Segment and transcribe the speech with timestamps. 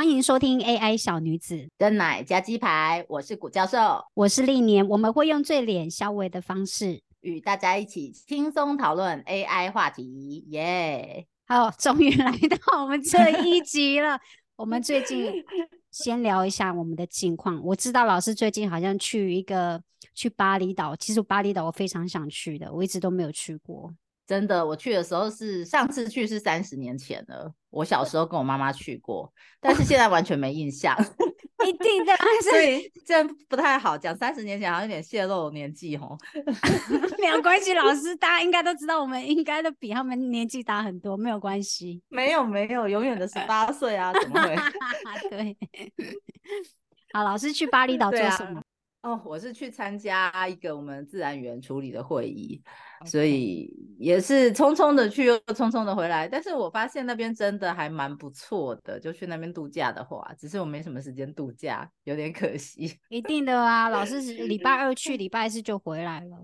[0.00, 11.26] 欢迎收听 AI 小女子跟奶加鸡排，我是古教授，我是历年，我们会用最脸消微的方式与大家一起轻松讨论 AI 话题，耶！
[11.46, 14.18] 好，终于来到我们这一集了。
[14.56, 15.34] 我们最近
[15.92, 17.62] 先聊一下我们的近况。
[17.62, 19.78] 我知道老师最近好像去一个
[20.14, 23.92] 去巴厘岛，其实巴厘岛我非常想去的，我一直都没有去过。
[24.30, 27.52] 真的，我去的时候是上次去是三十年前了。
[27.68, 30.96] 我小时候跟我妈妈去过，但是现在完全没印象。
[31.66, 32.16] 一定的，
[32.48, 34.16] 所以这样不太好讲。
[34.16, 36.16] 三十年前好像有点泄露年纪哦。
[37.20, 42.00] 没有关系，老师大家应该都知道，我们应该都比他们年纪大很多，没有关系。
[42.08, 44.56] 没有没有，永远的十八岁啊，怎么会？
[45.28, 45.56] 对。
[47.12, 48.62] 好，老师去巴厘岛做什么？
[49.02, 52.62] 哦，我是去参加一个我们自然语言处理的会议，
[53.06, 56.28] 所以也是匆匆的去又匆匆的回来。
[56.28, 62.94] 但是我发现那边真的还蛮不错的，就去那边度假的话，只是我没什么时间度假，有点可惜。
[63.08, 66.36] 一定的啊，老师是礼拜二去， 礼拜四就回来了。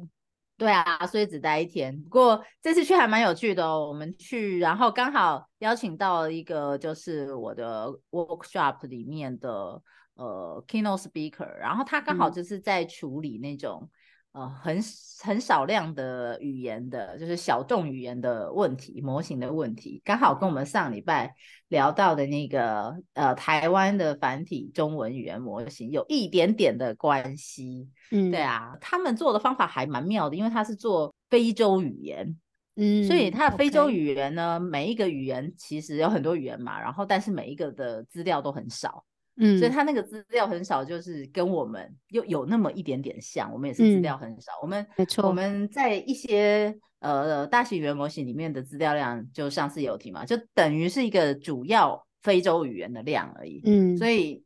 [0.57, 1.95] 对啊，所以只待一天。
[2.01, 9.83] 不过这次去还蛮有趣的哦，我们去，然后刚好邀请到一个就是我的 workshop 里面的。
[10.17, 13.89] 呃，keynote speaker，然后他刚好就是在处理那种
[14.33, 14.79] 呃很
[15.23, 21.35] 很少量的语言的，就是小众语言的问题、模型的问题，刚好跟我们上礼拜
[21.69, 27.89] 聊到的那个呃台湾的繁体中文语言模型有一点点的关系。
[28.11, 32.39] 嗯，对啊，他们做的方法还蛮妙的，因为他是做非洲语言，
[32.77, 39.05] 嗯，所以他的非洲语言呢，每一个语言其实有很多语言嘛，然后但是每一个的资料都很少。
[39.39, 44.53] 嗯，所以他那个资料很少，就是跟我们又有那么一点点像，我们也是资料很少。
[44.63, 53.61] 我们没错，我们在一些呃大型语言模型里面的资料量，就上次有提嘛，就等于是一个主要非洲语言的量而已。
[53.67, 54.43] 嗯，所以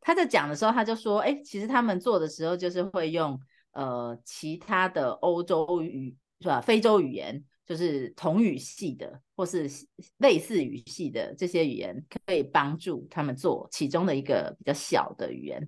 [0.00, 3.38] 他在讲的时候，他就说，哎，其实他们做的时候就是会用
[3.72, 7.44] 呃其他的欧洲语是吧，非洲语言。
[7.72, 9.66] 就是同语系的，或是
[10.18, 15.66] 类似语系的这些语言，可以帮助他们做其中的一个比较小的语言。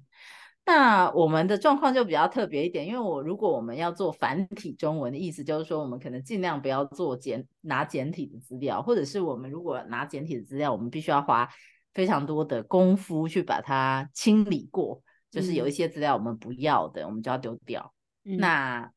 [0.66, 11.48] 那我们的状况就比较特别一点，因为我如果我们要做繁体中文的意思，就是说我们可能尽量不要做简拿简体的资料，或者是我们如果拿简体的资料，我们必须要花
[11.94, 17.94] 非常多的功夫去把它清理过，就是有一些资料我们不要的，我们就要丢掉。
[18.22, 18.91] 那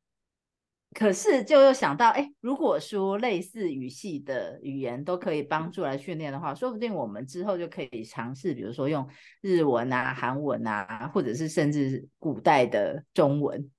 [0.98, 9.08] 可是，就又想到，哎，如果说类似语系的语言都可以帮助来训练的话，说不定我们之后就可以尝试，比如说用
[9.42, 13.70] 日文啊、韩文啊，或者是甚至古代的中文，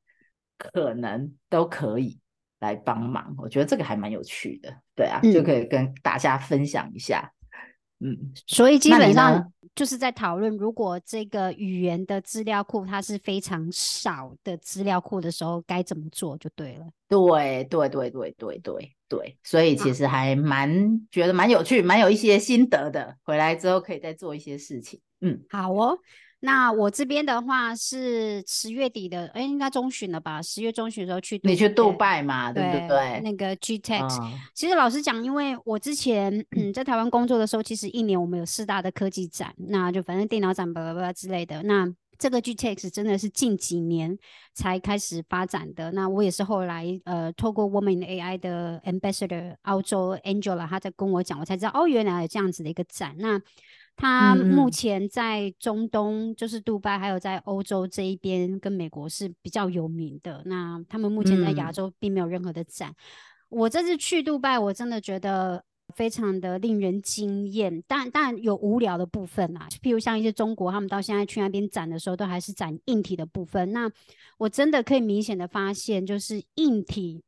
[0.56, 2.20] 可能都可以
[2.60, 3.34] 来帮忙。
[3.36, 7.32] 我觉得这个还蛮有趣的，对啊，就可以跟大家分享一下。
[8.00, 8.16] 嗯，
[8.46, 16.86] 所以基本上就是在讨论，如果这个语言的资料库它是非常少的资料库的时候，该怎么做就对了。
[17.08, 23.16] 对对对对对对对，所以其实还蛮觉得蛮有趣，蛮有一些心得的。
[23.24, 25.00] 回来之后可以再做一些事情。
[25.20, 25.98] 嗯，好哦。
[26.40, 30.40] 那我这边的话是十月底的，哎，应该中旬了吧？
[30.40, 32.52] 十月中旬的时候去，你去杜拜嘛？
[32.52, 33.20] 对不对？
[33.20, 34.08] 那个 G Tech，
[34.54, 41.62] 其实老实讲，因为我之前嗯在台湾工作的时候，其实一年我们有四大的科技展，那就反正电脑展、巴拉巴拉之类的。
[41.64, 44.16] 那这个 G Tech 真的是近几年
[44.52, 45.90] 才开始发展的。
[45.92, 53.14] 那我也是后来呃，透过 Woman AI 的 Ambassador 澳洲 Angela，她在跟我讲，我才知道哦，原来有这样子的一个展。
[53.18, 53.40] 那
[54.00, 60.40] 它目前在中东，就是杜拜，还有在欧洲这一边跟美国是比较有名的。
[60.46, 62.94] 那他们目前在亚洲并没有任何的展。
[63.48, 65.64] 我这次去杜拜，我真的觉得
[65.96, 67.82] 非常的令人惊艳。
[67.88, 73.72] 但但有无聊的部分啊，譬如像一些中国，他们到现在去那边展的时候，都还是展硬体的部分。
[73.72, 73.90] 那
[74.38, 77.20] 我真的可以明显的发现，就是硬体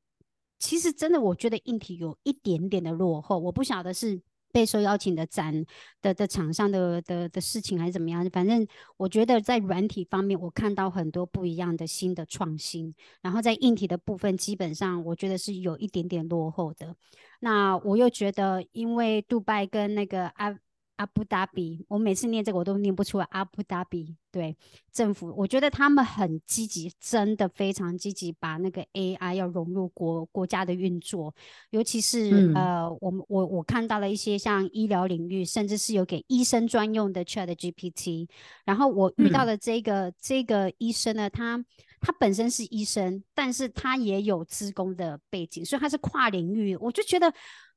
[0.60, 3.36] 其实真的，我觉得硬体有一点点的落后。
[3.40, 4.20] 我不晓得是。
[4.52, 5.64] 备受邀请的展
[6.02, 8.28] 的的场上的的的事情还是怎么样？
[8.30, 8.66] 反正
[8.96, 12.94] 我觉得在软体方面，我看到很多不一样的新的创新。
[13.22, 16.94] 然后在硬体的部分，基本上我觉得是有一点点落后的。
[17.40, 20.58] 那我又觉得，因为杜拜跟那个阿。
[21.00, 23.26] 阿布达比，我每次念这个我都念不出来。
[23.30, 24.54] 阿布达比对
[24.92, 31.34] 政府，我觉得他们很积极，真的非常积极，把那个 AI 要融入国国家的运作，
[31.70, 38.28] 尤其是呃，我们我我看到了一些像医疗领域，甚至是有给医生专用的 Chat GPT。
[38.66, 41.64] 然后我遇到的这个这个医生呢，他
[42.02, 46.76] 他本身是医生，但是他也有资工的背景，所以他是跨领域。
[46.76, 47.32] 我就觉得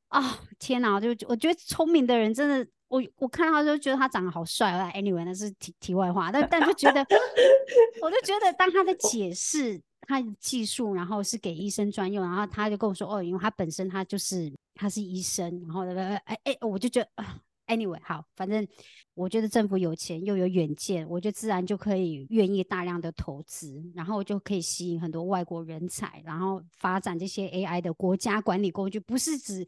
[0.10, 1.00] 啊，天哪！
[1.00, 2.68] 就我觉得聪明的人真的。
[2.94, 4.92] 我我看到就觉得他长得好帅啊。
[4.92, 7.02] Anyway，那是题题外话，但但就觉得，
[8.04, 15.82] 我就觉得当他的解释他的技术，然后是给医生专用，然后他就跟我说哦，因为他本身他就是他是医生，然后
[16.26, 17.40] 哎哎，我就觉得啊。
[17.66, 18.68] Anyway，好，反正
[19.14, 29.66] 我觉得政府有钱又有远见，我就自然就可以愿意大量的投资，然后就可以吸引很多外国人才，然后发展这些 AI 的国家管理工具，不是指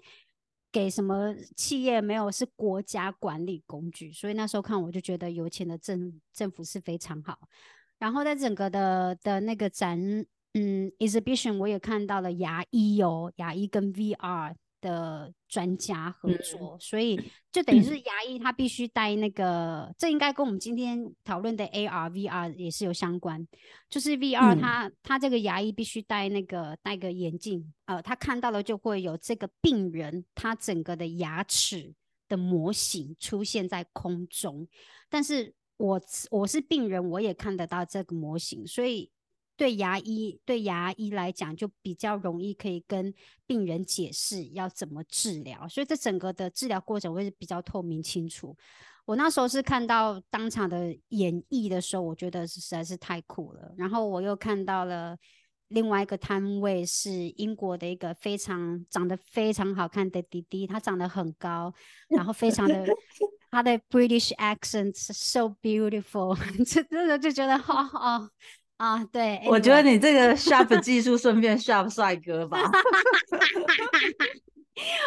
[0.75, 4.11] 给什么企业，没有是国家管理工具。
[4.11, 7.39] 所以那时候看我就觉得有钱的政政府是非常好。
[7.97, 9.97] 然后在整个的的那个展，
[10.53, 14.53] 嗯，exhibition 我也看到了牙医哦，牙医跟 VR。
[14.85, 17.19] 的专家合作，所以
[17.51, 23.47] 就等于是牙医他必须戴那个，这应该跟我们今天讨论的 AR、VR 也是有相关。
[23.89, 31.91] 就是 VR，他他这个牙医必须戴那个戴个眼镜，呃，他看到了就会有这个病人他整个的牙齿
[32.29, 34.67] 的模型出现在空中。
[35.09, 35.99] 但是我
[36.29, 39.09] 我是病人，我也看得到这个模型，所以。
[39.57, 43.13] 对牙医对牙医来讲，就比较容易可以跟
[43.45, 48.55] 病人解释要怎么治疗，所以这整个的治疗过程会是比较透明清楚。
[49.05, 53.73] 我那时候是看到当场的演绎的时候，我觉得实在是太酷了。
[53.77, 55.15] 然后我又看到了
[55.67, 61.71] 另外一个摊位，是英国的一个非常长得非常好看的弟弟，他长得很高，
[62.09, 62.83] 然后非常的
[63.51, 66.35] 他的 British accent so beautiful，
[66.65, 68.27] 这这个就觉得好好。
[68.77, 72.59] 啊，对，我觉得你这个 sharp 技术顺便 sharp 帅哥吧。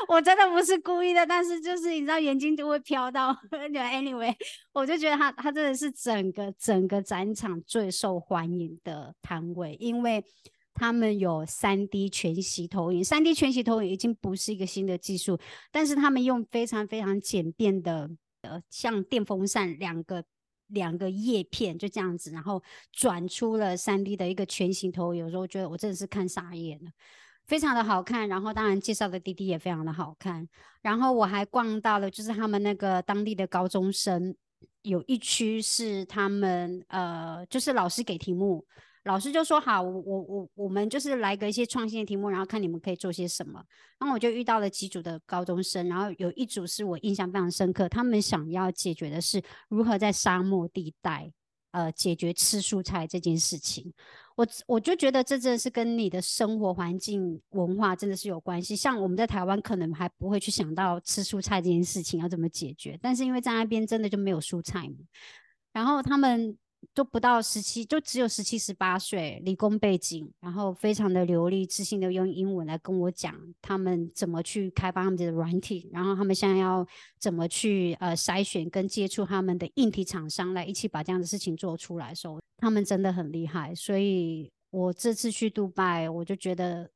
[0.08, 3.36] 我真的不是故意的，但是就是你知道眼睛就会飘到。
[3.50, 4.34] Anyway，
[4.72, 10.24] 我就觉得他他真的是整个整个展场最受欢迎的摊位，因为
[10.72, 13.04] 他们有三 D 全息投影。
[13.04, 15.38] 三 D 全息投影已经不是一个新的技术，
[15.70, 18.08] 但是他们用非常非常简便的
[18.40, 20.24] 呃，像电风扇两个。
[20.68, 22.62] 两个叶片就这样子，然后
[22.92, 25.24] 转出了三 D 的一个全形投影。
[25.24, 26.90] 有时候觉得我真的是看傻眼了，
[27.46, 28.28] 非常的好看。
[28.28, 30.48] 然后当然介绍的滴滴也非常的好看。
[30.82, 34.34] 然后我还逛到了，就是他们那个当地的高中生，
[34.82, 38.66] 有一区是他们呃，就是老师给题目。
[39.08, 43.64] 老师就说好，我我我我们就是来个一些创新的题目，然后看你们可以做些什么。
[43.98, 51.32] 然后我就遇到了几组的高中生，然后有一组是我印象非常深刻，他们想要解决的是如何在沙漠地带，
[51.70, 53.90] 呃，解决吃蔬菜这件事情。
[54.36, 58.76] 我我就觉得这真的是跟你的生活环境文化真的是有关系。
[58.76, 64.96] 像我们在台湾可能还不会去想到吃蔬菜这件事情要怎么解决，但是因为在那边真的就没有蔬菜嘛，
[65.72, 66.58] 然后他们。
[66.94, 76.86] 都不到十七，就只有十七十八岁，理工背景，然后非常的流利，自信的用英文来跟我讲他们怎么去开发他们的软体，然后他们现在要
[77.18, 83.74] 怎么去呃筛选跟接触他们的硬体厂商来一起把这样的事情做出来的时候，他们真的很厉害。
[83.74, 86.88] 所以我这次去杜拜，我就觉得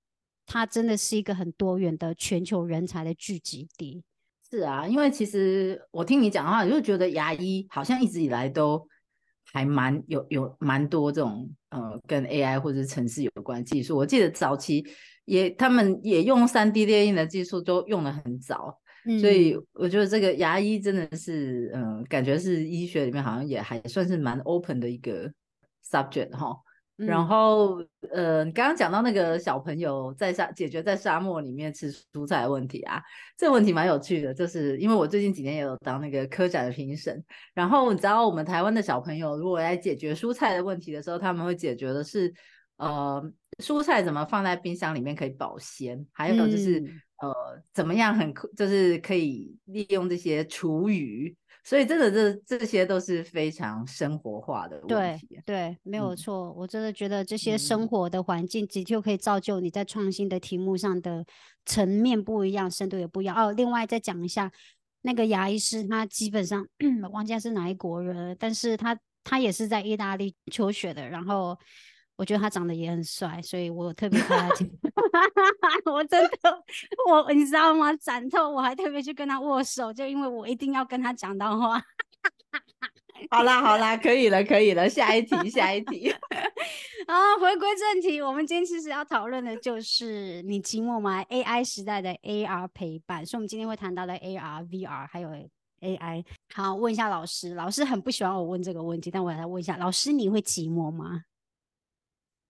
[0.47, 4.03] 它真的是一个很多元的全球人才的聚集地。
[4.51, 8.87] 是啊，因为其实我听你讲的话，就觉得牙医好像一直以来都。
[9.53, 14.85] 还蛮有有蛮多这种呃跟 AI 或者是城市有关技术，我记得早期
[15.25, 18.79] 也他们也用三 D 列印的技术都用的很早，
[19.21, 25.31] 所以我觉得这个牙医真的是嗯感觉是医学里面好像也还算是蛮 open 的一个
[25.85, 26.57] subject 哈。
[26.97, 27.83] 然后，
[28.13, 33.03] 呃，你刚刚讲到那个小朋友在沙解决在沙漠里面吃蔬菜的问题啊，
[33.37, 42.33] 这个问题蛮有趣的，就是因为我最近几年也有当那个科展的评审，然后你知道我们台湾的小朋友如果来解决蔬菜的问题的时候，他们会解决的是，
[42.77, 46.79] 呃，蔬菜怎么放在冰箱里面可以保鲜，还有就是，
[47.21, 51.35] 呃，怎么样很就是可以利用这些厨余。
[51.65, 55.27] 所以真的，这这些都是非常生活化的问题。
[55.29, 56.53] 对对，没有错。
[56.53, 61.25] 我真的觉得这些生活的环境，的确可以造就你在创新的题目上的
[61.65, 63.37] 层面不一样，深度也不一样。
[63.37, 64.51] 哦，另外再讲一下，
[65.03, 66.67] 那个牙医师，他基本上
[67.13, 71.59] 忘记是哪一国人，但是他他也是在意大利求学的，然后。
[72.23, 74.69] 我觉得他长得也很帅，所以我特别跟他讲，
[75.93, 76.63] 我真的，
[77.11, 77.93] 我你知道吗？
[77.97, 81.83] 斩透，我还特别去跟他握手，就因为我一定要跟他讲到话。
[83.29, 86.15] 好啦好啦，可以了可以了，下一题下一题。
[87.09, 95.29] 啊，回归正题，我们今天其实要讨论的就是你寂寞吗？AI 时代的 AR 陪伴，所以我们今天会谈到的 AR、VR 还有
[95.81, 96.25] AI。
[96.55, 101.25] 好，问一下老师，老师很不喜欢我问这个问题，但我来问一下，老师你会寂寞吗？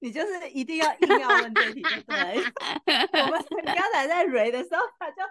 [0.03, 2.43] 你就是一定要硬要问这题，对？
[3.23, 5.23] 我们 刚才在蕊的时候，他就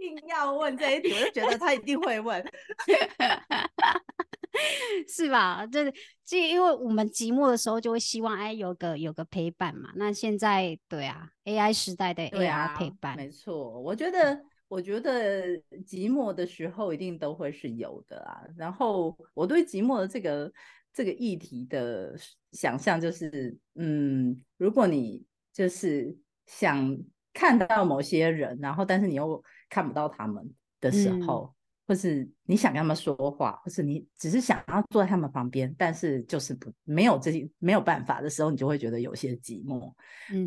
[0.00, 2.42] 硬硬要问这一题，我就觉得他一定会问，
[5.06, 5.66] 是吧？
[5.70, 5.92] 这
[6.24, 9.90] 这，因为我们寂寞的时候，就会希望哎有个有个陪伴嘛。
[9.96, 13.78] 那现在对啊，AI 时代的 AR 陪伴，没错。
[13.78, 15.48] 我觉得，我觉得
[15.86, 18.40] 寂寞的时候一定都会是有的啊。
[18.56, 20.50] 然后我对寂寞的这个
[20.94, 22.16] 这个议题的
[22.52, 25.22] 想象就是，嗯，如果你
[25.52, 26.96] 就是想。
[27.36, 30.48] 看到某些人，然后但是你又看不到他们
[30.80, 31.52] 的时候，
[31.84, 39.92] 或是你想跟他们说话，或是你只是想要坐在他们旁边，但是就是不没有这些没有办法的时候，你就会觉得有些寂寞。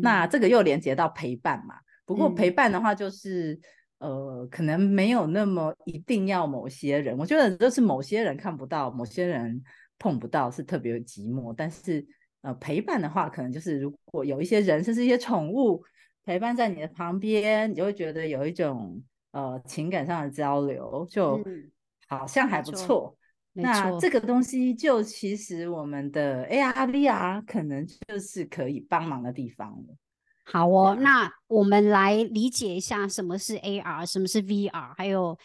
[0.00, 1.74] 那这个又连接到陪伴嘛？
[2.06, 3.60] 不过陪伴的话，就是
[3.98, 7.18] 呃，可能没有那么一定要某些人。
[7.18, 9.62] 我觉得就是某些人看不到，某些人
[9.98, 11.54] 碰不到是特别寂寞。
[11.56, 12.06] 但是
[12.42, 15.84] 呃，陪伴的话，可能就是如果有一些人，甚至一些宠物。
[16.24, 21.42] 陪伴在你的旁边，你就会觉得有一种呃情感上的交流，就
[22.06, 23.16] 好像还不错。
[23.54, 29.96] 那这个东西就其实我们的 AR、VR 可能就是可以帮忙的地方了。
[30.44, 35.38] 好哦，那我们来理解一下什么是 AR，什么是 VR，还有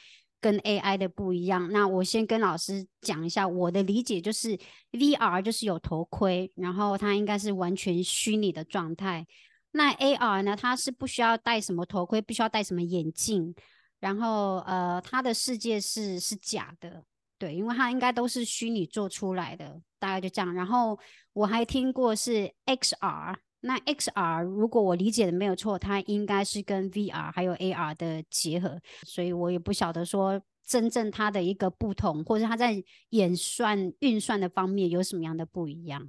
[0.44, 1.72] 跟 AI 的不一样。
[1.72, 4.60] 那我先跟老师讲一下我的理解，就是
[4.92, 9.26] VR 就是有头盔，然后它应该是完全虚拟的状态。
[9.72, 10.56] 那 AR 呢？
[10.58, 13.56] 它是不需要戴什么头盔，不需要戴什么眼镜，
[14.02, 17.06] 然后呃，它的世界是是假的，
[17.40, 20.54] 对，因为它应该都是虚拟做出来的，大概就这样。
[20.54, 21.00] 然后
[21.32, 36.06] 我还听过是 XR，那 XR 如果我理解的没有错，它应该是跟 VR 还有 AR 的结合，所以我也不晓得说真正它的一个不同，或者它在演算运算的方面有什么样的不一样。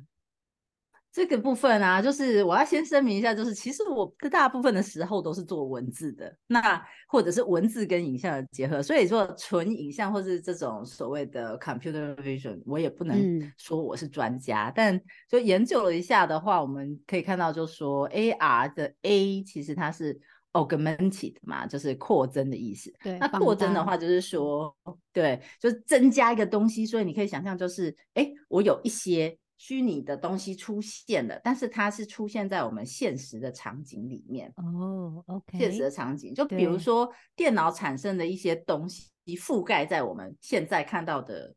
[1.15, 20.19] 这个部分啊，就是我要先声明一下，就是其实我的大部分的时候都是做文字的，那或者是文字跟影像的结合，所以说纯影像或是这种所谓的 computer vision，我也不能说我是专家，但就研究了一下的话，我们可以看到，就说 AR 的 A 其实它是
[20.53, 22.93] augmented 嘛，就是扩增的意思。
[23.01, 24.77] 对，那扩增的话就是说，
[25.13, 29.39] 对，就是增加一个东西，所以你可以想象，就是哎，我有一些。
[29.57, 34.53] 虚拟的东西出现了，但是它是出现在我们现实的场景里面。
[34.57, 41.55] 哦，OK，现实的场景，就比如说电脑产生的一些东西覆盖在我们现在看到的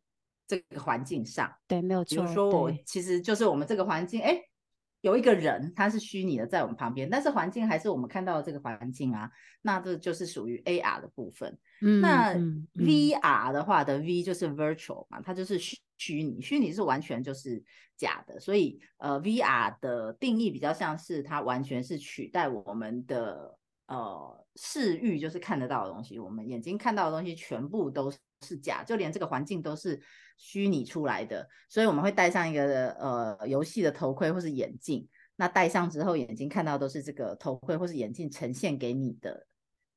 [0.48, 1.51] 这个环境上。
[1.68, 2.16] 对，没有错。
[2.16, 4.42] 比如说我其实就是我们这个环境，哎。
[5.01, 9.30] 有一个人，他是虚拟的在我们旁边，但是环境还是我们看到的这个环境啊，
[9.62, 11.56] 那这就是属于 AR 的部分。
[12.01, 12.34] 那
[12.74, 17.63] VR 的话的 V 就是 virtual 嘛，它就是虚虚拟，虚拟是完全就是
[17.96, 28.12] 假的，所以呃 VR 的定义比较像是它完全是取代我们的呃视域，就是看得到的东西，我们眼睛看到的东西全部都
[28.42, 30.01] 是假，就连这个环境都是。
[30.39, 35.10] 虚拟出来的，所以我们会戴上一个呃游戏的头盔或是眼镜。
[35.36, 39.48] 那戴上之后，眼睛看到都是这个头盔或是眼镜呈现给你的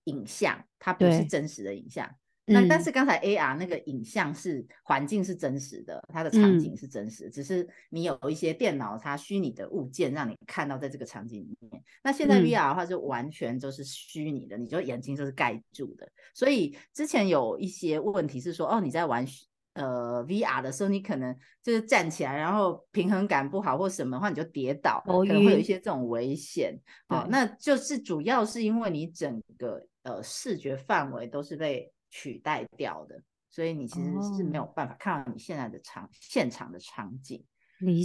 [0.05, 2.11] 影像，它不是真实的影像。
[2.47, 11.83] 那但是刚才 AR 那个影像是环境是真实的，它的场景是真实，只是你有一些电脑它虚拟的物件让你看到在这个场景里面。
[12.03, 16.11] 那现在 VR 的话就完全就是虚拟的，你就眼睛就是盖住的。
[16.35, 19.27] 所以之前有一些问题是说，哦你在玩。
[19.75, 26.77] 呃，VR 的时候，你可能就是站起来，然后平衡感不好或什么的话，你就跌倒，可能会有一些这种危险。
[27.09, 37.45] 好，那就是主要是因为你整个呃视觉范围都是被取代掉的，所以你其实是没有办法看到你现在的场现场的场景。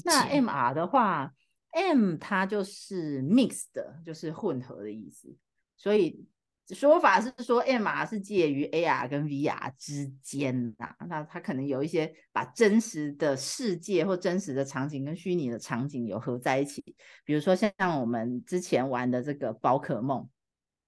[0.06, 1.34] 那 MR 的话
[1.72, 5.36] ，M 它就是 mixed，就是混合的意思，
[5.76, 6.26] 所以。
[6.70, 16.84] 说法是说，MR 是介于 AR 跟 VR 之间呐，那它可能有一些把真实的世界或真实的场景跟虚拟的场景有合在一起，
[17.24, 17.72] 比如说像
[18.02, 20.28] 我们之前玩的这个宝可梦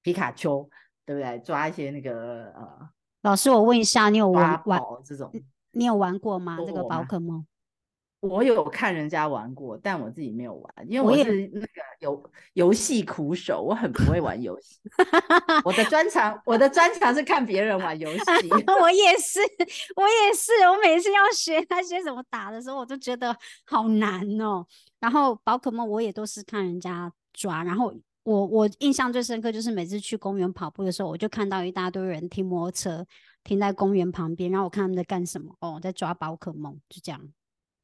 [0.01, 0.67] 皮卡丘，
[1.05, 1.37] 对不对？
[1.41, 2.89] 抓一些那个呃，
[3.27, 5.29] 老师，我问一下，你有玩玩这种？
[5.71, 6.57] 你有玩过吗？
[6.65, 7.45] 这个宝可梦？
[8.21, 11.67] 我有看人家玩过，但我自己没有玩，因为我是那个
[11.99, 14.79] 游游戏苦手，我很不会玩游戏。
[15.65, 18.23] 我的专长，我的专长是看别人玩游戏。
[18.81, 19.41] 我也是，
[19.97, 24.65] 我也是，我每次要学那些怎么打的时候，我都觉得好难哦。
[25.01, 27.93] 然后宝可梦我也都是看人家抓，然后
[28.27, 33.07] 我我印象最深刻就是每次去公园跑步的时候，我就看到一大堆人停摩托车
[33.41, 37.21] 停在公园旁边，然后我看他们在干什么哦，在抓宝可梦，就这样。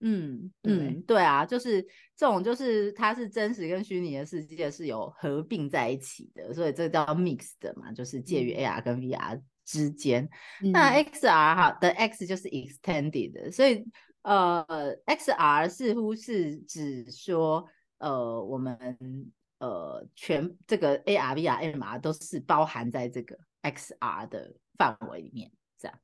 [0.02, 1.82] 嗯嗯，对啊，就是
[2.18, 10.30] 这种，就是它是真实跟虚拟的世界是有合并在一起的，所以这叫 mix 的嘛，就是介于 AR 跟 VR 之间。
[10.74, 13.86] 那 XR 哈的 X 就是 extended，所以
[14.24, 14.66] 呃
[15.06, 17.66] ，XR 似乎是指说
[18.00, 18.78] 呃我们
[20.16, 25.52] 全这个 AR、VR、MR 都是包含在这个 XR 的范围里面。
[25.78, 26.00] 这样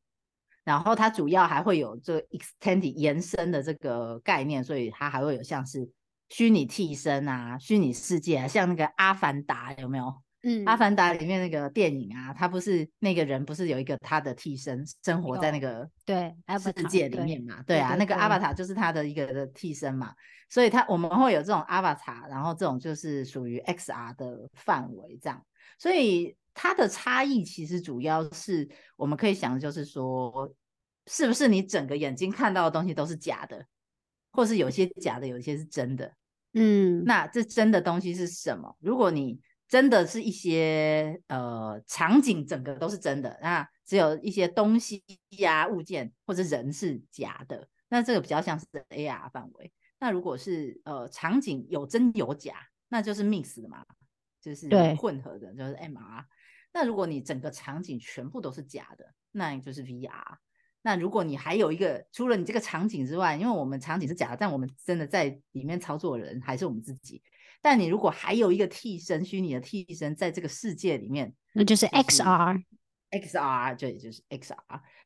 [0.64, 5.90] 然后它主要还会有这个 extended 延伸的这个概念，所以它还会有像是
[6.30, 10.14] 虚拟替身啊、虚拟世界啊，像那个《阿凡达》有没有？
[10.44, 17.62] 嗯，《阿凡达》里面那个电影啊，他不是那个人不是有一个他的替身生活在那个对世界里面嘛？
[17.64, 20.14] 对啊，那个阿凡达就是他的一个的替身嘛，
[20.50, 25.46] 所以他我们会有这种阿凡达，然后这种就是属于 XR 的范围这样，
[25.78, 30.54] 所以它的差异其实主要是我们可以想的就是说。
[31.12, 33.66] 是不是你整个眼睛看到的东西都是假的，
[34.32, 36.14] 或是有些假的，有些是真的？
[36.54, 38.78] 嗯，那这真的东西是什么？
[38.80, 45.04] 如果你真的是一些呃场景，整个都是真的，那只有一些东西
[45.38, 49.72] 呀、物件或者人是假的，那这个比较像是 AR 范围。
[50.00, 52.56] 那如果是呃场景有真有假，
[52.88, 53.86] 那就是 mix 的嘛，
[54.42, 56.26] 就是混合的，就是 MR。
[56.74, 60.38] 那如果你整个场景全部都是假的，那就是 VR。
[60.82, 67.22] 那如果你还有一个，除了你这个场景之外，因为我们场景是假的，但我们真的在里面操作的人还是我们自己。
[67.62, 74.56] 但你如果还有一个替身，虚拟的替身在这个世界里面，那就是 XR，XR 对，就是 XR。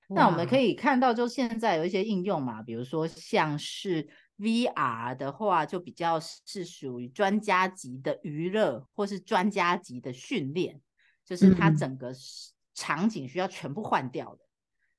[0.10, 4.07] 那我们可以看到，就现在有一些应用嘛，比如说像是
[4.38, 10.79] VR 的话，就比较是属于专家级的娱乐，或是专家级的训练，
[11.25, 12.13] 就是它整个
[12.75, 14.39] 场景需要全部换掉的。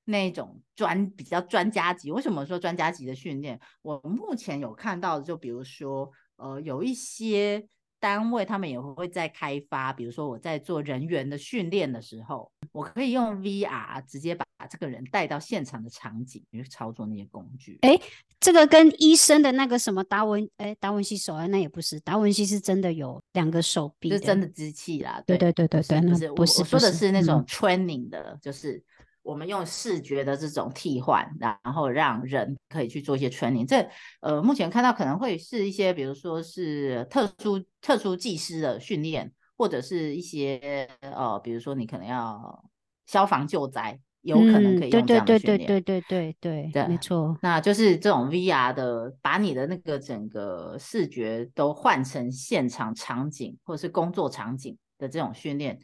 [0.06, 3.58] 那种专比较专家级，为什么说专家级的训练？
[3.80, 7.66] 我目前有看到，就比如说，呃，有一些
[8.00, 17.78] 单位他们也会在开发，比如说我在做人员的训练的时候，我可以用 VR 直接把这个人带到现场的场景去操作那些工具。
[17.82, 17.98] 哎，
[18.38, 25.22] 这个跟医生的那个什么达文，哎，达文西手啊，那也不是，达文西是真的有两个手臂，是真的机器啦。
[25.26, 28.82] 对对对对对，不是，不是，我说的是那种 training 的，就是。
[29.24, 33.66] 我们用视觉的这种替换，然后让人可以去做一些 training。
[33.66, 33.88] 这
[34.20, 42.64] 呃，目前看到可能会是一些，比如说是特殊特殊技师的训练，或者是一些呃，比如说你可能要
[43.06, 45.66] 消防救灾，有可能可以用这样的训练。
[45.66, 47.34] 对对对对对对对，没错。
[47.40, 55.78] 那就是这种 VR 的，把你的那个整个视觉都换成现场场景或者是工作场景的这种训练。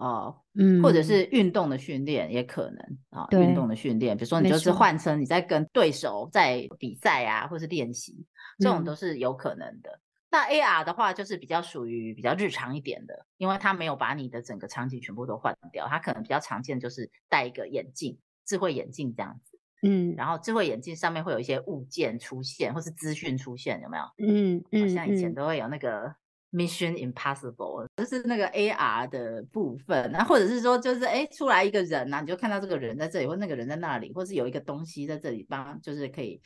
[0.00, 8.24] 哦，嗯，或者是运动的训练也可能啊，运动的训练，比如说你就是换成你在跟对手在比赛啊，或是练习，
[8.58, 10.00] 这种都是有可能的。
[10.30, 24.04] 那 AR 的话，就是比较属于比较日常一点的，因为它没有把你的整个场景全部都换掉，它可能比较常见就是戴一个眼镜，智慧眼镜这样子，嗯，然后智慧眼镜上面会有一些物件出现，或是资讯出现，有没有？
[24.18, 26.14] 嗯嗯，像以前都会有那个。
[26.52, 36.40] Mission Impossible 就是那个 AR 的部分，那或者是说，就是哎，出来一个人呐，你就看到这个人在这里，或那个人在那里，或是有一个东西在这里帮，就是可以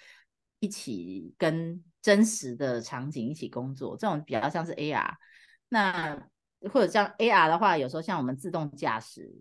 [0.60, 5.14] 一起跟真实的场景一起工作，这种比较像是 AR。
[5.68, 6.14] 那
[6.70, 9.34] 或者像 AR 的话，有时候像我们自动驾驶，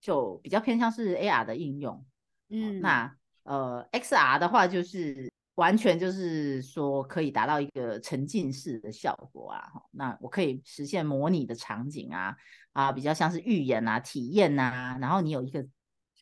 [0.00, 2.04] 就比较偏向是 AR 的应用。
[2.48, 5.30] 嗯，那呃 XR 的话就是。
[5.58, 12.36] 完全就是说可以达到一个沉浸式的效果啊，那我可以实现模拟的场景啊，
[12.72, 15.66] 啊，比较像是预演啊、体验呐，然后你有一个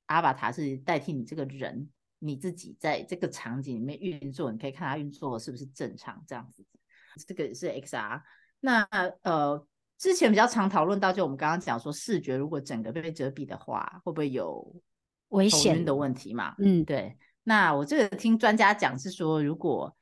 [0.06, 1.86] 阿瓦塔是代替你这个人，
[2.18, 6.64] 你自己在这个场景里面运作，你可以看它运作是不是正常这样子。
[7.26, 8.22] 这个是 XR。
[8.60, 8.82] 那
[9.20, 9.66] 呃，
[9.98, 14.74] 之前比较常讨论到，就我们刚刚讲说视觉如果整个被遮蔽的话，会不会有
[15.28, 16.54] 危险的问题嘛？
[16.58, 17.18] 嗯，对。
[17.48, 19.96] 那我这个听专家讲是说，如果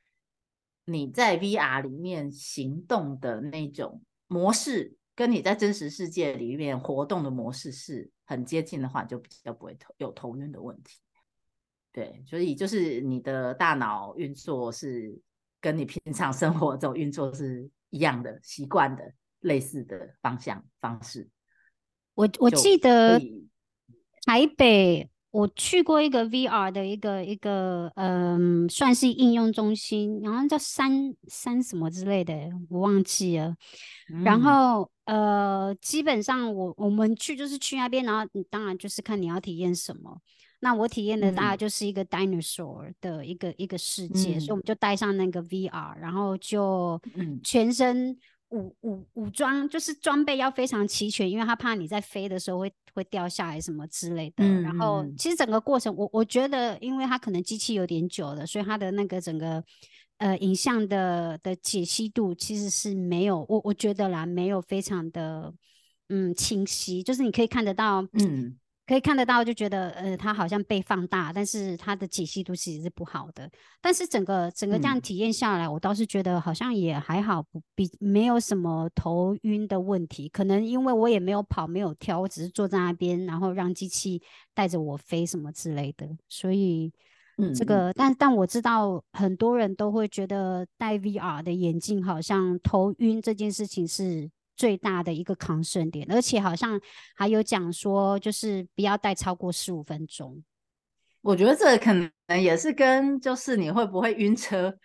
[0.87, 10.99] 你在 VR 里面行动的那种模式，跟你在真实世界里面活动的模式是很接近的话，就比较不会头有头晕的问题。
[11.93, 15.21] 对，所以就是你的大脑运作是
[15.61, 21.29] 跟你平常生活这种运作是一样的，习惯的类似的方向方式。
[22.15, 23.21] 我我记得
[24.25, 25.11] 台北。
[25.35, 32.33] 我去过一个 VR 的一个一个，嗯，算是应用中心，然后叫三三什么之类的，
[32.70, 33.53] 我忘记了。
[34.23, 40.16] 然后，呃，基本上我我们去就是去那边，然后当然就是看你要体验什么。
[40.61, 47.01] 那我体验的大概就是一个 dinosaur 的一个一个世界，所以我们就带上那个 VR，然后就
[47.42, 48.16] 全身。
[48.55, 54.45] 武武武装，就是装备要非常齐全，因为他怕你在飞的时候会会掉下来什么之类的。
[54.62, 59.62] 然后其实整个过程，我我觉得，因为它可能机器有点久了，所以它的那个整个
[60.19, 65.53] 呃影像的的解析度其实是没有，我我觉得啦，没有非常的
[66.09, 68.57] 嗯清晰，就是你可以看得到，嗯。
[68.87, 73.51] 可以看得到，就觉得呃，它好像被放大，但是它的解析度其实是不好的。
[73.81, 80.29] 但是整个整个这样体验下来，我倒是觉得好像也还好，不比没有什么头晕的问题。
[80.29, 84.20] 可能因为我也没有跑，没有跳，我只是坐在那边，然后让机器
[84.53, 86.07] 带着我飞什么之类的。
[86.29, 86.92] 所以，
[87.38, 94.31] 嗯这个但但我知道很多人都会觉得戴 VR 的眼镜好像头晕这件事情是。
[94.57, 96.81] 最大的一个抗生点，而且好像
[97.14, 100.43] 还有讲说，就是不要戴超过十五分钟。
[101.21, 104.77] 我觉得这可能也是跟就是你会不会晕车，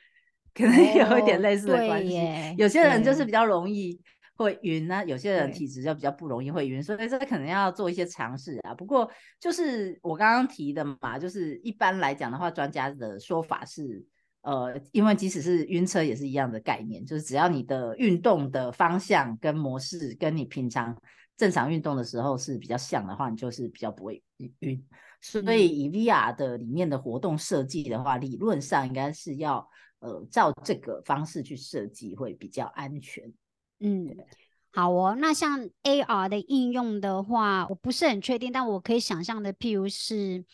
[0.53, 2.19] 可能有一点类似的关系。
[2.57, 3.99] 有些人就是比较容易
[4.35, 8.73] 会晕那有些人体质就比较不容易会晕，所以这可能要做一些尝试啊。
[8.73, 14.05] 不过就是我刚刚提的嘛，就是一般来讲的话，专家的说法是。
[14.41, 20.95] 呃，因为即使是晕车也是一样的概念，就是只要你的运动的方向跟模式跟你平常
[21.35, 24.23] 正常运动的时候是比较像的话，你就是比较不会
[24.59, 24.81] 晕。
[25.21, 33.33] 所以以 VR 的里面的活动设计的话，理论上应该是要呃照这个方式去设计会比较安全。
[33.81, 34.07] 嗯，
[34.71, 35.17] 好哦。
[35.19, 40.45] 那像 AR 的应用的话，我不是很确定，但我可以想象的，譬如是。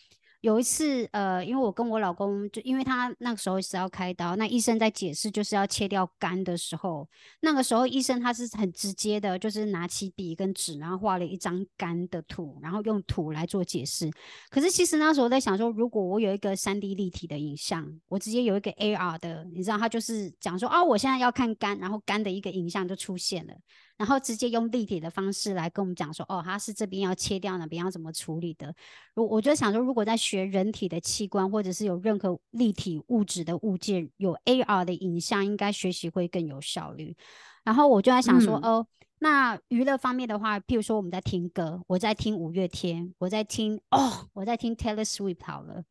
[0.45, 14.07] 有一次，呃，因为我跟我老公，就因为他那个时候是要开刀，那医生在解释就是要切掉肝的时候，那个时候医生他是很直接的，就是拿起笔跟纸，然后画了一张肝的图，然后用图来做解释。
[14.51, 23.53] 可是其实那时候在想说，如果我有一个三 D 立体的影像，我直接有一个 AR 的，你知道，他就是讲说，啊，我现在要看肝，然后肝的一个影像就出现了。
[23.97, 28.73] 然后直接用立体的方式来跟我们讲说，哦，他是这边要切掉，哪边要怎么处理的。
[29.13, 37.15] 如我就想说，如果在学人体的器官，或者是有任何立体物质的物件，有 AR 的影像，应该学习会更有效率。
[37.63, 38.85] 然后我就在想说，哦，
[39.19, 45.83] 那娱乐方面的话，譬如说我们在听歌，我在听五月天，我在听哦，我在听 Taylor Swift 好了。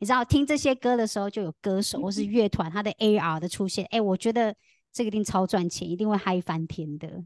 [0.00, 4.52] 你知道听这些歌的时候，就有歌手或是乐团，他的 AR 的出现，哎，我觉得
[4.92, 7.22] 这个一定超赚钱，一定会嗨翻天的。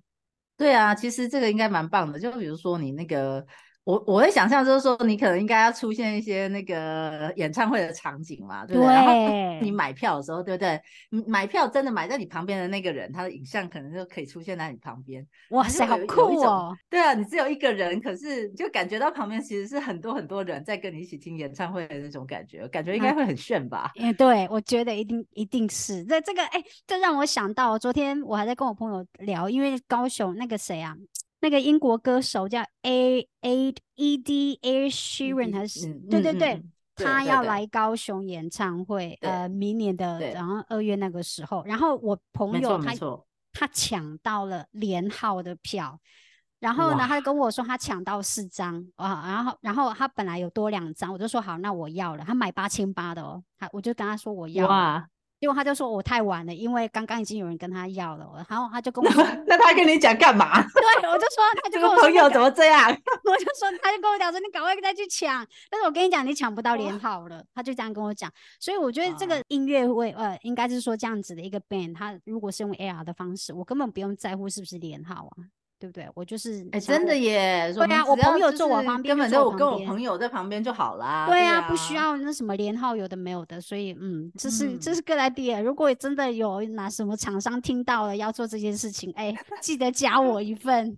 [0.56, 2.18] 对啊，其实这个应该蛮棒的。
[2.18, 3.46] 就比如说你那个，
[3.86, 8.92] 我我会想象就是说，你可能应该要出现一些那个演唱会的场景嘛，对不对？
[8.92, 10.80] 然后你买票的时候，对不对？
[11.24, 15.24] 买票真的买在你旁边的那个人，他的影像可能就可以出现在你旁边。
[15.50, 16.76] 哇塞，好酷哦！
[16.90, 23.92] 对啊，你只有一个人，可是就感觉到旁边其实是很多很多人在跟你一起听演唱会的那种感觉，感觉应该会很炫吧？
[24.00, 26.04] 嗯，对，我觉得一定一定是。
[26.06, 30.96] 这这个，哎，这让我想到昨天我还在跟我朋友聊，因为高雄那个谁啊？
[31.40, 36.62] 那个英国歌手叫 A A E D A Sheeran 还是对对对，
[36.94, 42.94] 他要来高雄演唱会，呃，明年的然后二月那个时候，然后我朋友他
[43.52, 46.00] 他抢到了连号的票，
[46.58, 54.66] 然后呢，他就跟我说他抢到四张啊，然后然后他本来有多两张，我就说好，那我要了，他买八千八的哦，他我就跟他说我要。
[55.38, 60.62] 结果他就说我太晚了，因为刚刚已经有人跟他要了，然后他就跟我说， 那他跟你讲干嘛？
[61.00, 62.88] 对，我就说他就跟我朋友怎么这样？
[62.90, 68.32] 我就说他就跟我讲说你赶快再去抢，但是我跟你讲你抢不到连号了，他就这样跟我讲。
[68.58, 75.55] 所以我觉得这个音乐会呃，应该是说这样子的一个 band，他如果是用 AR 的方式，我根本不用在乎是不是连号啊。
[75.78, 76.08] 对不对？
[76.14, 77.70] 我就是，哎，真的耶！
[77.74, 81.26] 对啊，我朋友坐我旁边，根本就我跟我朋友在旁边就好啦。
[81.26, 83.60] 对啊，不需要那什么连号，有的没有的。
[83.60, 85.62] 所以，嗯，这是这是个来点。
[85.62, 90.96] 如果真的有哪什么厂商听到了要做这件事情，哎，记得加我一份。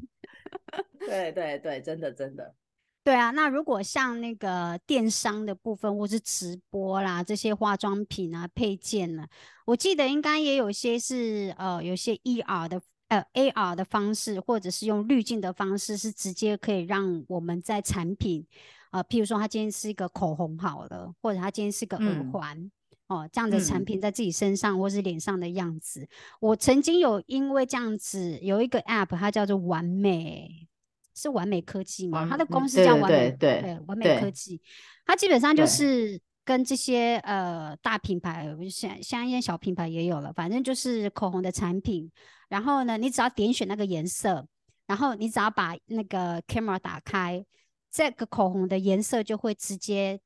[1.01, 2.55] 对对对，真的真的。
[3.03, 9.27] 对啊，那如果像那个电商的部分，或是直播啦，这些化妆品啊、配件呢，
[9.67, 12.81] 我记得应该也有些是呃，有些 ER 的。
[13.09, 18.47] 呃，AR 的方式，或者是用滤镜的方式，是直接可以让我们在产品，
[18.91, 22.71] 呃，譬如说，它今天是一个口红好了，或者它今天是个耳环，
[23.07, 26.07] 哦，这样的产品在自己身上或是脸上的样子。
[26.39, 30.69] 我曾经有因为这样子有一个 App，它叫做完美，
[31.15, 32.27] 是完美科技嘛？
[32.29, 34.61] 它的公司叫完美，对，完美科技，
[35.07, 36.21] 它基本上就是。
[36.49, 42.11] 跟这些呃大品牌，像像一些小品牌也有了，反正就是口红的产品。
[42.49, 44.49] 然后呢，你只要点选那个颜色，
[44.87, 47.45] 然后你只要把那个 camera 打开，
[47.91, 50.19] 这个口红的颜色就会直接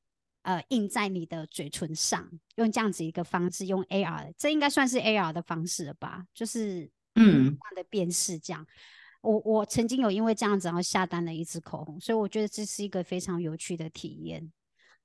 [0.43, 2.25] 呃印在你的嘴唇上。
[2.55, 6.23] 用这样子一个方式，用 AR，这应该算是 AR 的方式了吧？
[6.33, 8.65] 就是嗯，的辨识这样。
[9.19, 14.49] 我我曾经有因为这样子然后下单了一支口红，所以我觉得这是一个非常有趣的体验。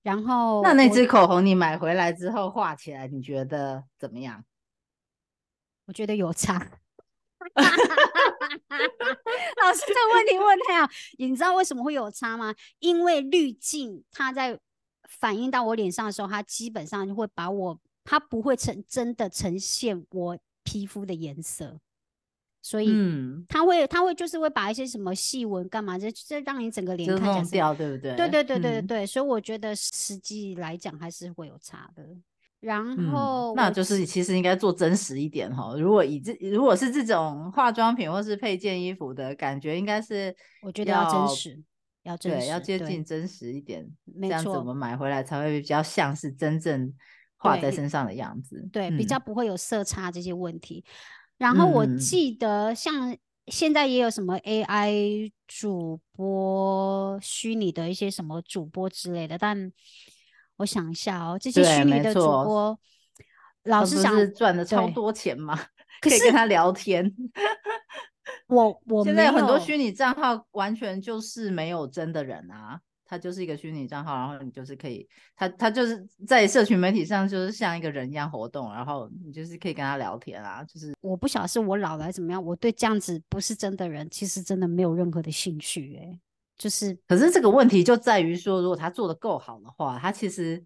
[0.03, 4.45] 然后那那支口红你买回来之后画起来，你觉得怎么样？
[5.87, 6.55] 我觉得有差。
[9.63, 12.55] 老师这个问题问太好，你知道为什么会有差吗？
[12.79, 14.59] 因为滤镜它在
[15.09, 21.81] 反映到我脸上的时候，它基本上就会把我，它不会呈真的呈现我皮肤的颜色。
[22.61, 28.17] 所以，嗯，他会，他会就是会把一些什么细纹干嘛，这这让你整个脸看起来掉，对不对？
[28.17, 32.05] 对对对对对所以我觉得实际来讲还是会有差的。
[32.61, 35.77] 然后，那就是其实应该做真实一点哈。
[35.79, 41.63] 如果以这如果是这种化妆品或是配件衣服的感觉，应该是我觉得要真实，
[42.03, 43.89] 要真实，要接近真实一点，
[44.21, 46.93] 这样子我们买回来才会比较像是真正
[47.37, 48.69] 画在身上的样子。
[48.73, 50.85] 对，比较不会有色差这些问题。
[51.39, 59.73] 然后我记得，像现在也有什么 AI 主播、虚拟的一些什么主播之类的，但
[60.57, 62.79] 我想一下哦，这些虚拟的主播，
[63.63, 65.57] 老实讲，赚的超多钱嘛，
[66.01, 67.15] 可以跟他聊天。
[68.49, 72.81] 我我现在有很多虚拟账号，完全就是没有真的人啊。
[73.11, 80.63] 它就是一个虚拟账号，然后你就是可以，他他就是在社群媒体上就是像一个人一样活动，然后你就是可以跟他聊天啊。
[80.65, 85.97] 就是我不晓得是我老了还是怎么样，我对这样子不是真的人，其实真的没有任何的兴趣。
[85.97, 86.21] 哎，
[86.59, 90.63] 就是，可是这个问题就在于说，如果他做的够好的话，他其实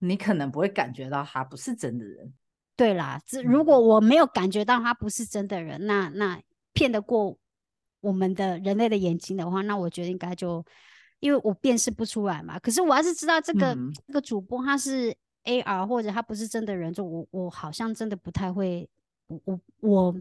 [0.00, 2.34] 你可能不会感觉到他不是真的人。
[2.74, 7.38] 对啦，这如果我没有感觉到他不是真的人，那那骗得过
[8.00, 10.64] 我们的人类的眼睛的话，那我觉得应该就。
[11.20, 18.88] 因为我辨识不出来嘛，可是我要是知道这个这个主播他是 AR 或者他不是真的人，就我我好像真的不太会，
[19.26, 20.14] 我我我，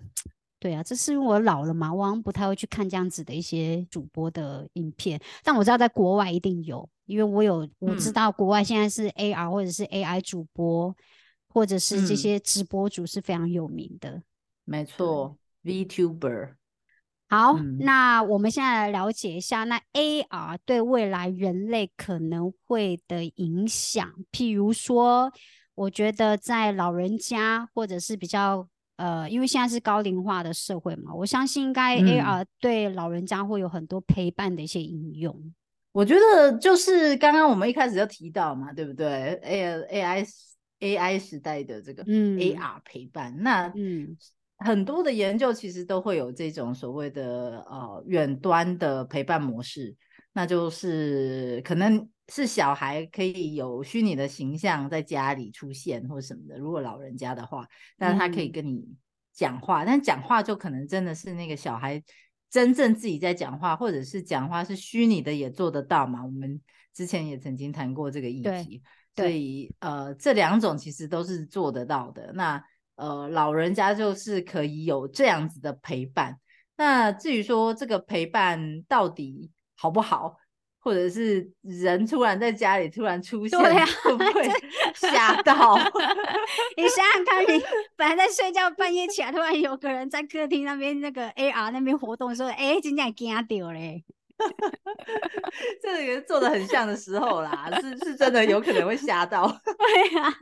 [0.59, 5.19] 对啊，这是因为我老了嘛，我好像不太会去看这样子的一些主播的影片。
[5.43, 10.95] 但我知道在国外一定有，因为我有我知道国外现在是 AR 或者是 AI 主播，
[11.47, 14.21] 或者是这些直播主是非常有名的。
[14.65, 16.58] 没错，VTuber。
[17.29, 24.11] 好，那我们现在来了解一下，那 AR 对未来人类可能会的影响。
[24.31, 25.31] 譬如说，
[25.75, 35.53] 我觉得在老人家或者是比较呃，因为现在是高龄化的社会嘛，我相信应该 AR 对老人家会有很多陪伴的一些应用。
[35.91, 40.29] 我觉得就是刚刚我们一开始就提到嘛，对不对？A AI
[40.79, 44.17] AI 时代的这个 AR 陪伴，那嗯。
[44.59, 49.95] 很多的研究其实都会有这种所谓的呃远端的陪伴模式，
[50.33, 56.57] 那就是可能是小孩可以有虚拟的形象在家里出现或什么的。
[56.57, 57.67] 如果老人家的话，
[57.97, 58.85] 那他可以跟你
[59.33, 62.03] 讲话，但讲话就可能真的是那个小孩
[62.49, 66.25] 真正自己在讲话，或者是讲话是虚拟的也做得到嘛？
[66.25, 66.59] 我们
[66.93, 68.81] 之前也曾经谈过这个议题，
[69.15, 72.33] 所以呃这两种其实都是做得到的。
[72.33, 72.61] 那
[72.99, 76.37] 呃，老人家就是可以有这样子的陪伴。
[76.75, 80.35] 那至于说这个陪伴到底好不好，
[80.79, 84.49] 或者是人突然在家里突然出现，会不会
[84.93, 85.77] 吓到？
[86.75, 87.61] 你想想看，你
[87.95, 94.03] 本来在睡觉，半夜起来，突然有个人在客厅那边那个 AR 那边活动，说：“哎，今天惊到嘞。”
[95.81, 99.47] 这个也做的很像的时候啦，是是真的有可能会吓到。
[99.69, 100.33] 对啊，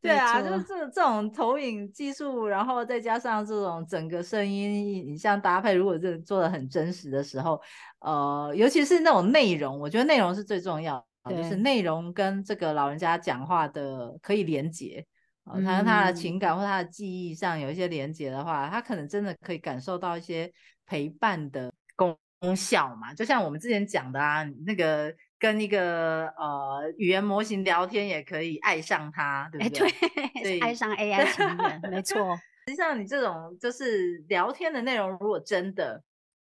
[0.02, 0.64] 对啊，就是。
[0.64, 7.60] 这这种投影技术，然后再加上这种整个声音影像搭配，如果真的做的很真实的时候，
[8.00, 15.06] 呃，尤其是那种内容，我觉得内容是最重要的，就是内容跟这个老人家讲话的可以连接，
[15.44, 20.52] 他跟他的情感或他的记忆上有一些连接的话，他可能真的可以感受到一些
[20.86, 21.72] 陪伴的
[22.40, 22.56] 功。
[22.56, 29.90] 效嘛，就像我们之前讲的啊，那个跟一个呃语言模型聊天也可以爱上它，对不对？
[30.42, 32.36] 对， 爱上 AI 情人，没错。
[32.66, 36.02] 实际上，你这种就是聊天的内容，如果真的，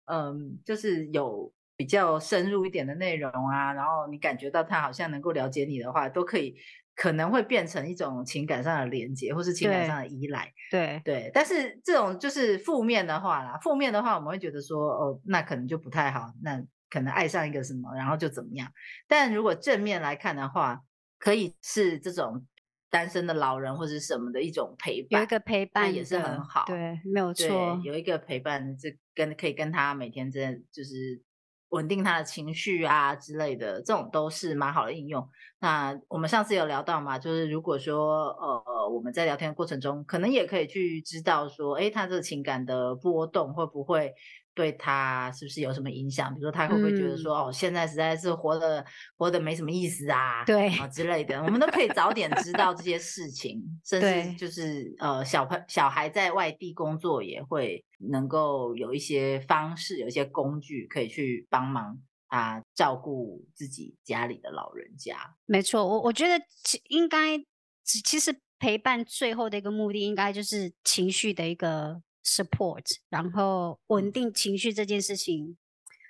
[0.06, 6.58] 嗯，就是有比较深入一点的内容啊，然后你感觉到他好像能够了解你的话，都可以。
[6.98, 10.52] 可能会变成一种情感上的连接，或是情感上的依赖。
[10.72, 13.56] 对对，但是这种就是负面的话啦。
[13.62, 16.34] 负面的话，我们会觉得说，哦，那可能就不太好。
[16.42, 18.68] 那可能爱上一个什么，然后就怎么样。
[19.08, 20.82] 但如果正面来看的话，
[21.20, 22.44] 可以是这种
[22.90, 26.64] 单身的老人或者什么的一种陪伴，有一个陪伴也是很好。
[26.66, 27.80] 对，没有错。
[27.84, 31.22] 有一个陪伴，是跟可以跟他每天真的就是
[31.70, 35.28] 稳定他的情绪啊之类的，这种都是蛮好的应用。
[35.60, 44.14] 那我们上次有聊到嘛，就是如果说呃我们在聊天的过程中，可能也可以去知道说，哎，他这个情感的波动会不会。
[44.58, 46.34] 对他是不是有什么影响？
[46.34, 48.84] 比如说他会不会觉得说哦，现在实在是活的
[49.16, 61.96] 活的没什么意思啊，对啊之类的，我们都可以早点知道这些事情，甚至就是呃小朋小孩在外地工作也会能够有一些方式，有一些工具可以去帮忙
[62.28, 65.16] 他照顾自己家里的老人家。
[65.46, 67.38] 没错，我我觉得其应该
[67.84, 72.02] 其实陪伴最后的一个目的，应该就是情绪的一个。
[72.28, 75.58] support，然后稳定情绪这件事情，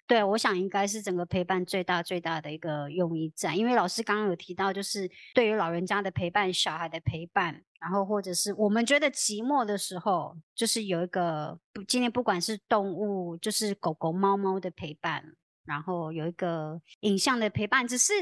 [0.08, 3.56] 对我想应该是整个陪伴最大最大的一个用意在。
[3.56, 18.14] 因为老师刚刚有提到，就是对于老人家的陪伴、小孩的陪伴，然后或者是我们觉得寂寞的时候，就是有一个不今天不管是动物，就是狗狗、猫猫的陪伴，然后有一个影像的陪伴，只是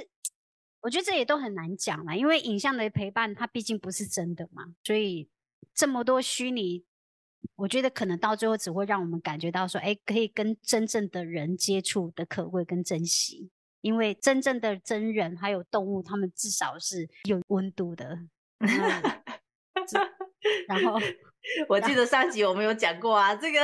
[0.82, 5.30] 我觉得这也都很难讲了，因为影像的陪伴它毕竟不是真的嘛，所以
[5.74, 6.84] 这么多虚拟。
[7.56, 13.50] 我觉得可能到最后只会让我们感觉到说，哎，可以跟真正的人接触的可贵跟珍惜，
[13.82, 18.20] 因为真正的真人还有动物，他们至少是有温度的。
[20.68, 21.00] 然后
[21.70, 23.60] 我记得上集我们有讲过啊，这个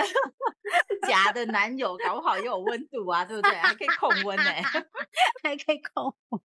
[1.07, 3.51] 假的男友搞不好也有温度啊，对不对？
[3.57, 4.43] 还可以控温呢，
[5.43, 6.41] 还可以控温。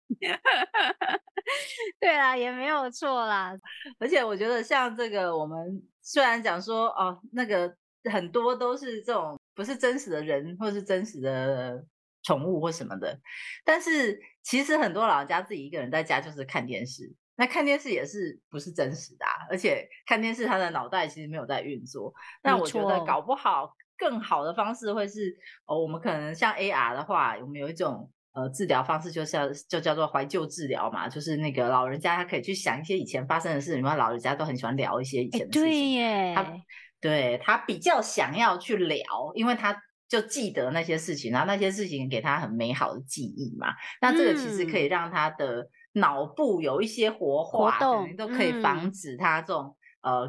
[2.01, 3.55] 对啊，也没有错啦。
[3.99, 5.83] 而且我觉得像这个我们。
[6.07, 7.77] 虽然讲说哦，那个
[8.13, 11.85] 很多都是这种不是真实的人，或是真实的
[12.23, 13.19] 宠物或什么的，
[13.65, 22.15] 但是其实很多老人家自己一个人在家就是看电视，那看电视也是不是真实的，啊而且看电视他的脑袋其实没有在运作。
[22.45, 28.09] 那我觉得搞不好更好的方式会是哦，我们可能像 AR 的话，我们有一种。
[28.37, 35.63] 呃，治疗方式就是要就叫做怀旧治疗嘛，就是那个老人家他可以去想一些以前发生的事情，因为老人家都很喜欢聊一些以前的事情。
[35.63, 36.53] 对耶，他
[37.01, 39.01] 对他比较想要去聊，
[39.35, 39.75] 因为他
[40.07, 43.69] 就记得那些事情，然后那些事情给他很美好的记忆嘛。
[44.03, 50.29] 那这个其实可以让他的脑部有一些活化，可能都可以防止他这种呃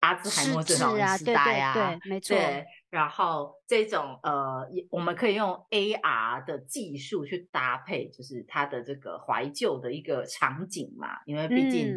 [0.00, 2.36] 阿兹海默症、老人痴呆啊，对，没错。
[2.96, 11.08] 然后这种呃，我们可以用 AR 的技术去搭配，就是它的这个怀旧的一个场景嘛。
[11.26, 11.94] 因为毕竟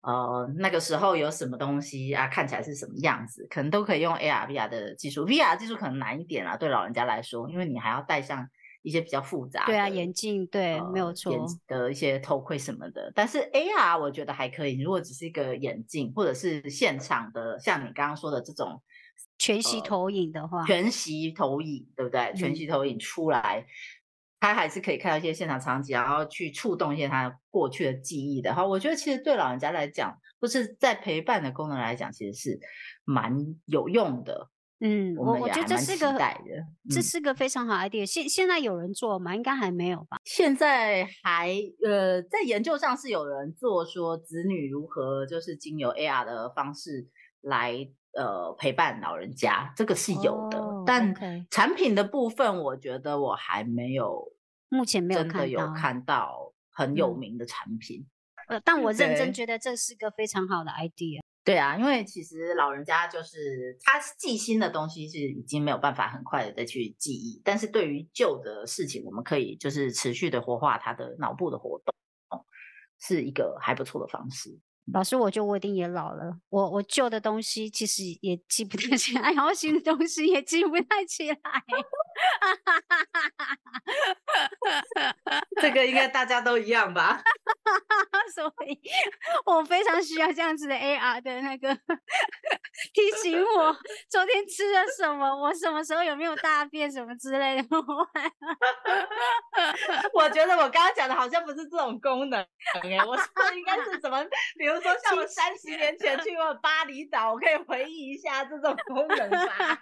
[0.00, 5.26] 呃那个时候有什么东西啊，看起来是什么样子，可能都可以用 AR、VR 的技术。
[5.26, 8.48] VR 技术可能难一点啊，对老人家来说，因为你还要戴上
[8.80, 9.66] 一些比较复杂。
[9.66, 11.46] 对啊，眼镜对，没有错。
[11.66, 14.80] 的一些头盔什么的，但是 AR 我觉得还可以。
[14.80, 18.82] 如果只是一个眼镜，或者是现场的，像你刚刚说的这种。
[19.38, 22.32] 全息投影的话，全息投影对不对？
[22.34, 23.64] 全息投影出来，
[24.40, 28.52] 他还是可以看到一些现场场景，然后去触动一些他过去的记忆的。
[28.52, 32.60] 哈，我觉得其实对老人家来讲，或是在陪伴的功能来讲，其实是
[33.04, 34.50] 蛮有用的。
[34.80, 36.36] 嗯，我我觉得这是个的，
[36.90, 38.06] 这是个非常好 idea。
[38.06, 39.34] 现现在有人做吗？
[39.34, 40.18] 应该还没有吧？
[40.24, 41.52] 现在还
[41.84, 47.08] 呃，在研究上是有人做，说子女如何就是经由 AR 的方式
[47.40, 47.88] 来。
[48.12, 51.14] 呃，陪伴老人家这个是有的，但
[51.50, 54.32] 产品的部分，我觉得我还没有，
[54.68, 58.06] 目前没有真的有看到很有名的产品。
[58.48, 61.20] 呃，但我认真觉得这是个非常好的 idea。
[61.44, 71.94] 对啊，因为其实老人家就是他记新的东西是已经没有办法很快的再去记忆，但是对于旧的事情，我们可以就是持续的活化他的脑部的活动，
[72.98, 74.58] 是一个还不错的方式。
[74.92, 81.38] 老师，我就我一定也老了，我我旧的东西其实也记不太起来， 然后新的东西也记不太起来。
[85.60, 87.22] 这个应该大家都一样吧？
[88.34, 88.78] 所以
[89.44, 91.74] 我非常需要这样子的 AR 的那个
[92.92, 93.76] 提醒我
[94.08, 97.68] 昨天吃了什么，我什么时候有没有大便什么之类的。
[100.12, 102.40] 我觉得我刚刚讲的好像不是这种功能
[102.82, 103.24] 哎，我说
[103.56, 104.22] 应该是什么，
[104.58, 109.80] 比如说像我三十年前 去过巴厘岛，我可以回忆一下这种功能吧。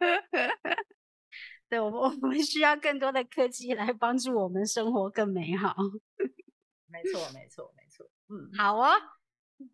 [1.68, 5.74] 对，我们我们需要更多的科技来帮助我们生活更美好。
[6.88, 8.06] 没错，没错，没错。
[8.28, 8.94] 嗯，好哦，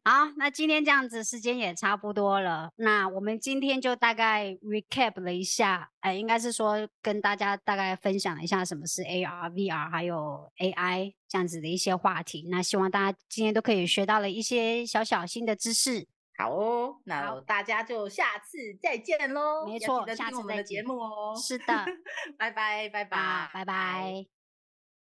[0.05, 2.71] 好，那今天这样子时间也差不多了。
[2.77, 12.47] 那我们今天就大概 recap 了一下，哎，应该是说跟大家大概分享了一下什么是 AR、VR 还有 AI 这样子的一些话题。
[12.51, 16.07] 那希望大家今天都可以学到了一些小小新的知识。
[16.39, 19.67] 好哦，那大家就下次再见喽。
[19.67, 21.35] 没错，下次我们的节目哦。
[21.37, 21.65] 是的，
[22.39, 24.42] 拜拜拜拜拜拜。